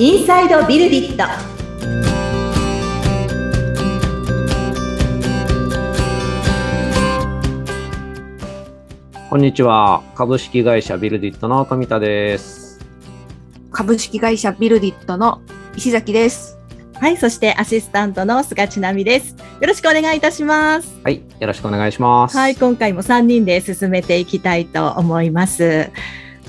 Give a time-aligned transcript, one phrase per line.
[0.00, 1.24] インサイドビルディット
[9.28, 10.04] こんにちは。
[10.14, 12.78] 株式会社ビルディットの富田です。
[13.72, 15.40] 株式会社ビルディットの
[15.74, 16.56] 石崎です。
[16.94, 21.22] はいそしてアシスタントの菅千奈美ですよろしくお願いいたしますはい。
[21.38, 22.36] よろしくお願いします。
[22.36, 25.90] はい今回も3人で進めていきたいと思います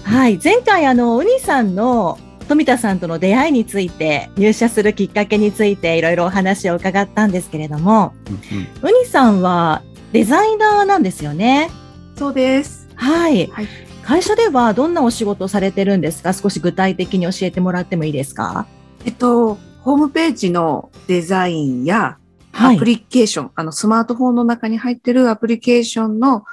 [0.04, 8.90] はい前回あのウニさんの富田さんとの出会いについて入社するきっかけについていろいろお話を伺ったんですけれどもうんうん。
[8.90, 11.70] ウニさんはデザイナーなんですよね？
[12.16, 12.90] そうです。
[12.96, 13.68] はい、はい。
[14.04, 16.34] 会社ではどんなお仕事をされてるんですか？
[16.34, 18.66] 少し具体的に教えてもらってもいいですか？
[19.06, 22.18] えっと、ホームページのデザインや
[22.52, 22.78] はい。
[22.78, 26.46] アプリケーション、あのスマートフォンの中に入ってるアプリケーションの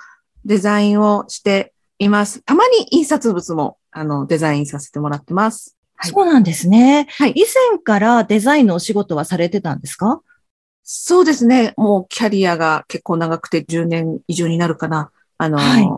[0.45, 2.43] デザインをしています。
[2.43, 5.76] たまに印刷物もあのデザインさせてもらってます。
[5.97, 7.07] はいそうなんですね。
[7.19, 10.21] はい以前からデザインのお仕事はされてたんですか？
[10.83, 11.75] そうですね。
[11.77, 15.11] もうキャリアが結構長くて10年以上になるかな。
[15.39, 15.89] あの、はい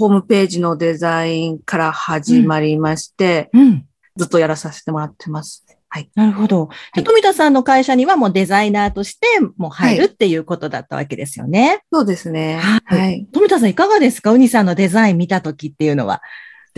[0.00, 3.84] ホームページのデザインから始まりまして、うん。
[4.16, 5.66] ずっとやらさせてもらってます。
[5.88, 6.08] はい。
[6.14, 6.66] なるほど。
[6.66, 11.80] はい富田さんの会社にはもうデザイナーとしてもう入るっていうことだったわけですよね。
[11.92, 12.58] そうですね。
[12.58, 13.26] はいはい。
[13.32, 14.30] 富田さんいかがですか？
[14.30, 16.22] ウニさんのデザイン見たときっていうのは。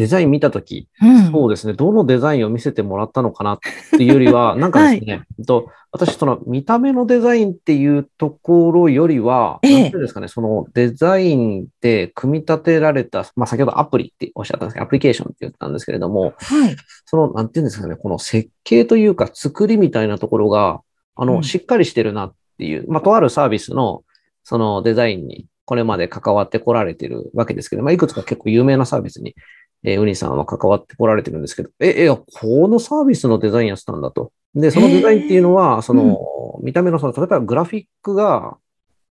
[0.01, 1.75] デザイン見たとき、うんそうですね。
[1.75, 3.59] どのデザインを見せてもらったのかなっ
[3.91, 16.77] ていうよりは、 なんかですね、えっと私、その見た目のデザインっていうところよりは、ええなんていうんですかね、そのデザインで組み立てられた、まあ先ほどアプリっておっしゃったんですけど、アプリケーションって言ったんですけれども、はい。
[17.05, 20.81] その、なんていうんですかね、この設計というか作りみたいなところが、
[21.17, 24.03] あの、うんしっかりしてるなっていう、まあ、とあるサービスの、
[24.45, 29.37] そのデザインにこれまで関わってこられてるわけですけど、まあ、いくつか結構有名なサービスに、
[29.83, 32.25] えーウニさんは関わってこられてるんですけど、え、え、こ
[32.69, 34.33] のサービスのデザインやってたんだと。
[34.55, 36.19] で、そのデザインっていうのは、その、
[36.63, 38.57] 見た目のその、例えばグラフィックが、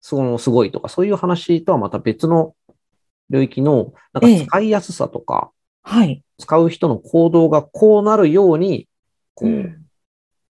[0.01, 2.55] その、すごいとか、そういう話とはまた別の
[3.31, 5.51] 領域の、なんええか使いやすさとか、
[5.83, 6.23] はい。
[6.39, 8.89] 使う人の行動がこうなるように、
[9.35, 9.79] こう、うん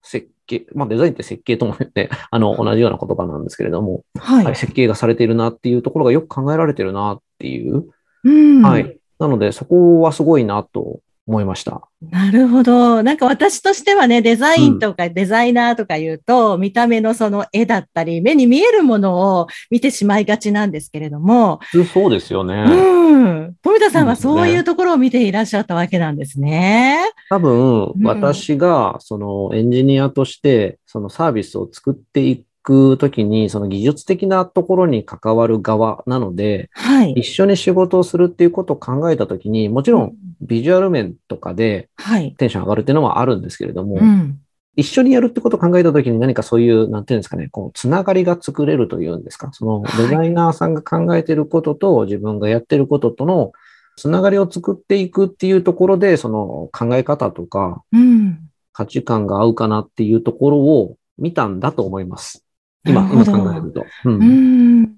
[0.04, 4.46] 設計、まあデザインって設計とも言って、 あの、同じような言葉なんですけれども、はい。
[4.46, 7.86] はい、設計がされているなっていうところがよく考えられてるなっていう。
[8.24, 8.62] うん。
[8.62, 8.98] はい。
[9.22, 11.84] なので、そこはすごいなと思いました。
[12.10, 13.04] なるほど。
[13.04, 21.60] なんか私としてはね、デザインとかデザイナーとか言うと、見た目のその絵だったり、目に見えるものを見てしまいがちなんですけれども、
[21.94, 22.66] そうですよね。
[22.68, 23.56] うん。
[23.62, 26.98] 富田さんはそういうところを見ていらっしゃったわけなんですね。
[27.30, 37.14] 多分う、ん私が、そのエンジニアとして、そのサービスを作っていくときに、その技術的なところに関わる側なので、はい。
[37.14, 42.34] 一緒に仕事をするっていうことを考えたときに、もちろんビジュアル面とかではい。
[42.38, 44.40] テンション上がるっていうのはあるんですけれども、うん。
[44.76, 53.52] 一緒にやるってことを考えたときに何かそういう、なんていうんですかね、こう、つながりが作れるというんですか、そのはいデザイナーさんが考えてることと自分がやってることとの
[53.98, 58.40] つながりを作っていくっていうところで、その考え方とかうん。
[58.74, 62.46] 価値観が合うかなっていうところを見たんだと思います。
[62.86, 63.82] 今、今考えると。
[64.06, 64.10] う。
[64.10, 64.96] うんん。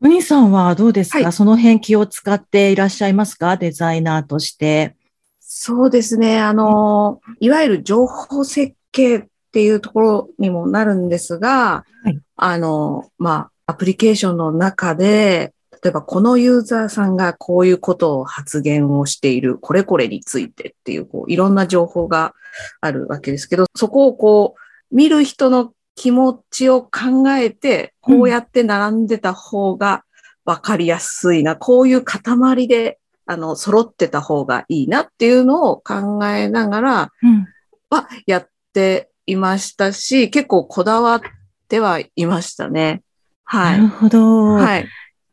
[0.00, 3.56] ウニさんはどうですか、はいその辺気を使っていらっしゃいますか？
[3.56, 4.96] デザイナーとして。
[5.40, 6.40] そうですね。
[6.40, 15.52] あの、いわゆる情報設計っていうところにもなるんですが、はいあの、まあ、アプリケーションの中で、
[15.82, 22.34] 例えばこのユーザーさんがこういうことを発言をしている、これこれについてっていう、こう、いろんな情報が
[22.80, 30.04] あるわけですけど、そこをこう、見る人の気持ちを考えて、こうやって並んでた方が
[30.44, 37.46] わかりやすいな、こういう塊であの、揃ってた方がいいなっていうのを考えながらうん。
[37.90, 41.20] はやっていましたし、結構こだわっ
[41.68, 43.02] てはいましたね。
[43.44, 43.72] は。
[43.72, 44.54] ないるほど。
[44.54, 44.88] はい。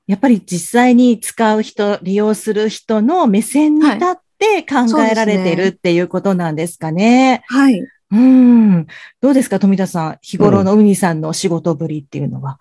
[0.07, 7.43] やっぱり実際に使う人、利用する人の目線に立って考えられてるっていうことなんですかね。
[7.47, 7.81] はい。
[8.11, 8.87] うん。
[9.22, 10.17] どうですか、富田さん。
[10.22, 12.59] 日頃のウニさんの仕事ぶりっていうのは。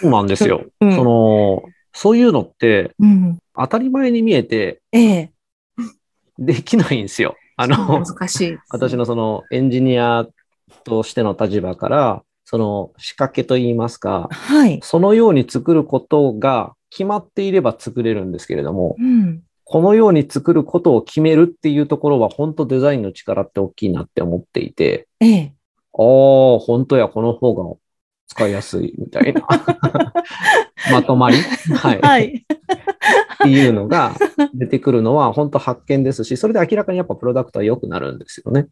[0.00, 0.64] そうなんですよ。
[0.80, 1.62] うんその、
[1.92, 3.38] そういうのってうん。
[3.54, 5.30] 当たり前に見えてええ。
[6.38, 7.36] できないんですよ。
[7.56, 8.58] あの、難しい。
[8.68, 10.26] 私のそのエンジニア
[10.84, 14.78] としての立場から、その仕掛けといいますか、はい。
[14.82, 19.42] そのように作ることが決まっていれば作れるんですけれども、うん。
[19.68, 25.52] このように作ることを決めるっていうところは本当デザインの力って大きいなって思っていて、ええ。
[25.92, 27.76] ああ、本当や、この方が
[28.28, 29.42] 使いやすいみたいな。
[30.92, 31.38] まとまり？
[31.38, 32.00] はい。
[32.00, 32.46] はい。
[32.46, 34.14] っていうのが
[34.54, 38.68] 出てくるのは本当発見ですし、それで明らかにやっぱプロダクトは良くなるんですよね。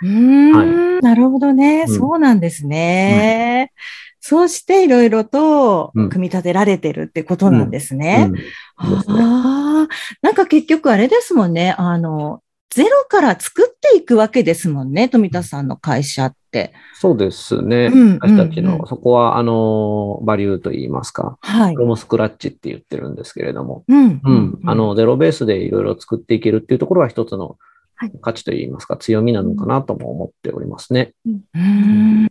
[0.00, 1.82] うーん、はなるほどね。
[1.82, 3.72] うんそうなんですね。
[4.20, 8.30] そうしていろいろとうん組み立てられてるってことなんですね。
[8.76, 9.88] ああ、
[10.22, 11.74] なんか結局あれですもんね。
[11.78, 15.08] あの、ゼロから作っていくわけですもんね。
[15.08, 16.72] 富田さんの会社って。
[16.94, 17.86] そうですね。
[17.86, 21.80] うん私たちうんうんの、そこは、あの、バリューといいますか、はいフ。
[21.80, 24.20] ロムスクラッチって言ってるんですけれども、うん。
[24.22, 24.60] うん。
[24.66, 27.56] あ、の、ゼロベースでいろいろ作っていけるっていうところは一つの
[27.96, 31.12] はい価値といいますか、強みなのかなとも思っておりますね。
[31.54, 32.29] うん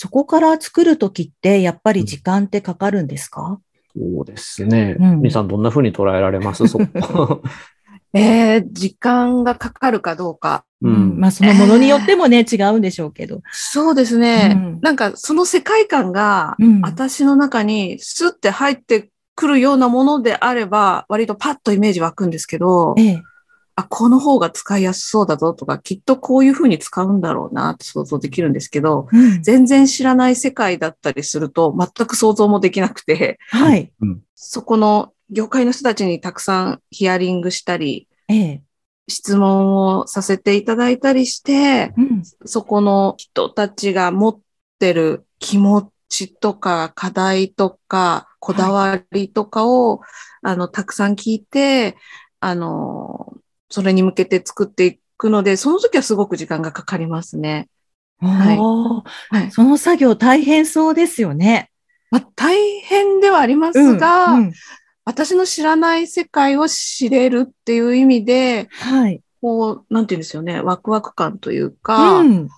[0.00, 3.58] そこから作るときって、やっぱり時間ってかかるんですか？
[3.96, 4.96] そうですね。
[4.96, 6.68] うん皆さんどんな風に捉えられます？
[6.68, 7.42] そこ。
[8.14, 10.64] えー、時間がかかるかどうか。
[10.82, 11.18] うん。
[11.18, 13.42] まあ、そのものによってもね、違うんでしょうけど。
[13.50, 14.52] そうですね。
[14.54, 23.22] うんなんかその世界観がうん私の中にスッて入ってくるようなものであれば、割とパッとイメージ湧くんですけど、ええ。
[23.78, 33.92] あ、この方が使いやすそうだぞとか、きっとこういうふうに使うんだろうなって想像できるんですけど、うん全然知らない世界だったりすると、全く想像もできなくて、はい。
[34.34, 38.62] そこの業界の人たちにたくさんヒアリングしたり、ええ。
[39.06, 42.22] 質問をさせていただいたりして、うん。
[42.46, 44.40] そこの人たちが持っ
[44.80, 50.00] てる気持ちとか課題とかこだわりとかを、
[50.42, 51.96] あの、たくさん聞いて、
[52.40, 53.34] あの、
[53.70, 57.68] それに向けて作っていくので、その時はすごく時間がかかりますね。
[58.20, 58.58] はい
[59.38, 59.50] はい。
[59.52, 61.70] その作業大変そうですよね。
[62.10, 64.52] まあ、大変ではありますが、うんうん
[65.08, 69.22] 私の知らない世界を知れるっていう意味で、はい。
[69.40, 72.48] こう、なんて言うんですよね、ワクワク感というか、うん。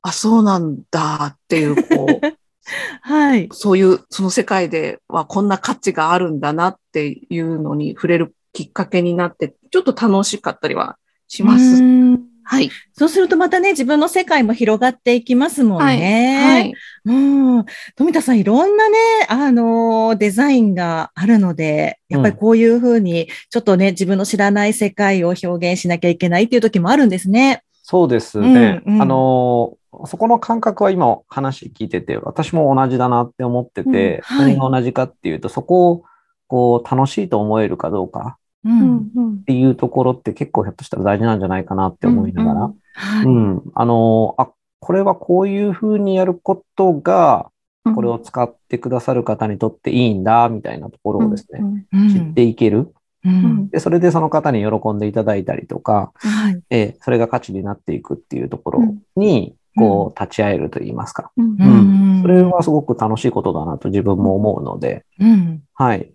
[0.00, 2.36] あ、そうなんだっていう、こう、
[3.02, 3.50] はい。
[3.52, 11.80] そういう、その世界ではこんな価値があるんだなっていうのに触れるきっかけになって、ちょっと楽しかったりはしまうす。
[11.80, 12.70] んはい。
[12.92, 16.00] そうするとまたね、自分の世界も広がっていきますもんはい。
[16.00, 16.36] ね。
[16.42, 16.74] はい。
[17.04, 17.64] うん。
[17.94, 18.96] 富田さん、いろんなね、
[19.28, 27.62] あの、デザインがあるので、やっぱりこういうふうに、ちょっとね、自分の知らない世界を表現しなきゃいけないっていう時もあるんですね。
[27.84, 28.82] そうですね。
[28.86, 29.76] うんうんあの、
[30.06, 36.04] そこの感覚は今話聞いてて、私も同じだなって思ってて、うんはい何が同じかっていうと、そこを
[36.48, 43.24] こう楽しいと思えるかどうかっていうところって結構ひょっとしたら大事なんじゃないかなって思いながら、はい。
[43.24, 44.50] うん、あの、あ、
[44.80, 47.50] これはこういうふうにやることが、
[47.94, 51.60] これを使ってくださる方にとっていいんだ、みたいなところをですね、
[51.92, 52.92] うん知っていける。
[53.24, 53.68] うん。
[53.70, 56.62] で、それでその方に喜んでいただいたりとか、はい。
[56.70, 61.30] ええそれが価値になっていくっていうところに、こう、立ち会えると言いますか。
[61.36, 61.56] うん。
[61.58, 62.22] うん。
[62.22, 65.62] それはすごく楽しいことだなと自分も思うので、うん。
[65.74, 66.12] はい。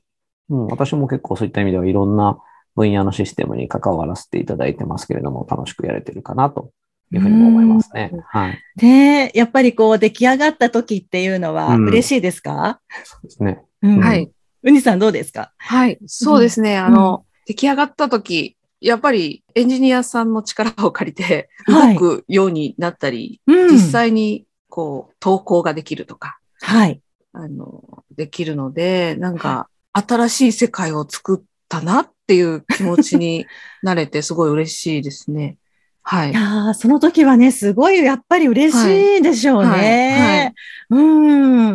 [0.50, 2.38] うん、私も結構そういった意味ではいろんな
[2.75, 6.72] 分野のシステムに関わらせていただいてますけれども、楽しくやれてるかなと
[7.12, 8.12] いうふうにも思いますね。
[8.25, 8.60] はい。
[8.75, 13.62] で、やっぱりこう出来上がった時っていうのはうん嬉しいですか、そうですね。
[13.81, 14.31] うんはい。
[14.63, 15.54] うにさんどうですか？
[15.57, 16.00] はい。
[16.07, 16.78] そうですね。
[16.78, 27.01] あの、出来上がった時、やっぱりエンジニアさんの力を借りてはい動くようになったり、うん実際にこう投稿ができるとか、はい。
[27.34, 33.46] あの、できるので、なんか、新しい世界を作ったなっていう気持ちに
[33.82, 35.58] なれて、 すごい嬉しいですね。
[36.01, 36.34] はいい。
[36.34, 40.53] やーその時はね、すごいやっぱり嬉しいでしょうね。
[40.89, 41.01] う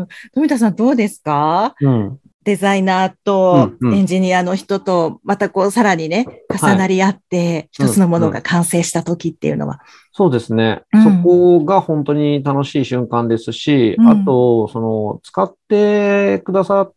[0.00, 0.06] ん。
[0.34, 1.74] 富田さんどうですか？
[1.80, 2.18] うん。
[2.44, 9.80] デザイナーとうんうんエンジニアの人と、またこうさらにね、重なり合って、一つのものが完成した時っていうのは。
[10.12, 10.82] そうですね。
[10.94, 16.92] うんそこが本当に楽しい瞬間ですし、うんあと、その、使ってくださっ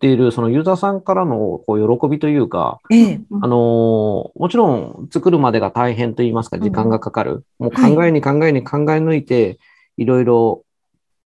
[0.00, 3.20] ている、そのユーザーさんからのこう喜びというか、ええ。
[3.42, 7.44] あのーもちろん作るまでが大変と言いますか、時間がかかる。
[7.58, 9.58] もう考えに考えに考え抜いて、
[9.96, 10.64] いろいろ、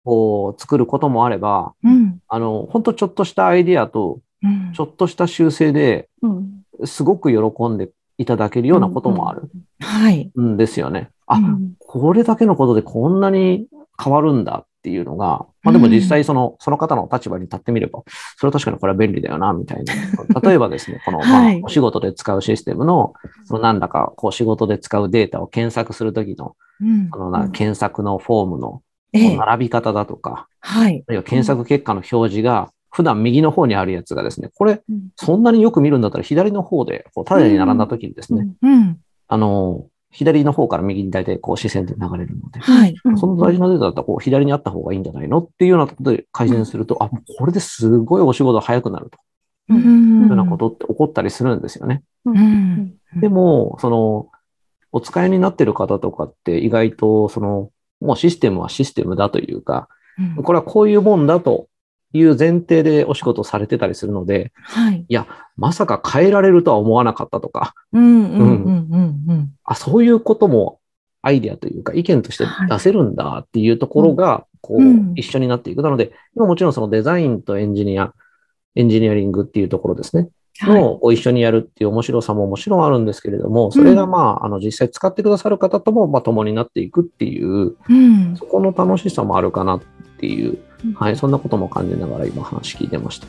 [0.03, 2.19] こう、作ることもあれば、うん。
[2.27, 9.43] あの、本当ちょっとしたアイディアと、うんちょっとした修正で、うんすごく喜んでいただけるようなこともある
[9.79, 10.31] はい。
[10.39, 11.11] んですよね。
[11.27, 13.67] あ、うんこれだけのことでこんなに
[14.03, 18.03] 変わるんだっていうのが、まあでも実際その、その方の立場に立ってみれば、
[18.37, 19.93] それは確かにこれは便利だよな、みたいな。
[20.41, 23.13] 例えばですね、この、まあはい、お仕事で使うシステムの、
[23.45, 28.81] そのなんだか、こう仕事で使うデータを検索するときの、うのな、検索のフォームの
[29.13, 29.37] ええ。
[29.37, 31.03] 並び方だとか、はい。
[31.07, 38.99] あるいは検索結果の表示が、普段右の方にあるやつがですね、これ、うんそんなによく見るんだったら左の方で、こう、縦に並んだときにですね、うん。
[39.27, 42.95] あの、左の方から右に大体こう視線で流れるので、はい。
[43.17, 49.17] その大事なデータだったらこう左にあった方がいいんじゃないのっていうようなことで改善すると、あ、もうこれですごいお仕事早くなると
[49.69, 50.21] うん。
[50.21, 52.03] いうようなことって起こったりするんですよね。
[52.25, 52.95] うん。
[53.19, 54.29] でも、その、
[54.91, 59.89] お使いになってる方とかって意外と、その、もうシステムはシステムだというか、
[60.37, 60.43] うん。
[60.43, 61.67] これはこういうもんだと
[62.13, 65.05] いう前提でお仕事をされてたりするので、はい。
[65.07, 65.27] いや、
[65.57, 69.49] まさか変えられるとは思わなかったとか、うんうんうんうんうん。
[69.63, 70.79] あ、そういうことも
[71.23, 75.81] アイデアというか意見として出せるんだっていうところが、こううん、一緒になっていく。
[75.81, 78.13] なので、今もちろんそのデザインとエンジニア、
[78.75, 80.29] エンジニアリングっていうところですね。
[80.59, 80.81] はい。
[80.81, 89.81] のを一緒にやるっていう面白さももちろんあるんですけれども、それがまあ、あの、実際使ってくださる方とも、まあ、共になっていくっていう、うんそこの楽しさもあるかなっ
[90.19, 90.59] ていううん、
[90.95, 93.27] はい、そんなことも感じながら今話聞いてました。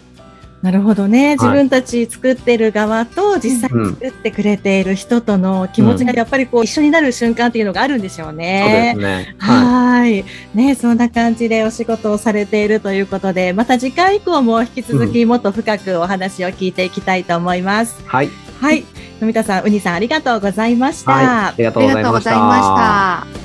[0.65, 1.33] なるほどね。
[1.33, 9.01] 自はい分たち作ってる側と実際に作ってくれている人との気持ちがやっぱりこう一緒になる瞬間っていうのがあるんでしょうそうねで。
[9.01, 9.37] すね。
[9.39, 10.25] ははい。
[10.55, 18.01] ね、そんな感じでお仕事をされているということで、また次回以降も引き続きもっと深くお話を聞いていきたいと思います。
[18.03, 18.07] い。
[18.07, 18.31] はい。
[18.61, 18.85] はい。
[19.21, 21.13] 富田さん、うにさんありがとうございました。
[21.13, 21.27] はい。
[21.27, 22.31] ありがとうございました。
[22.31, 23.44] ありがとうございました。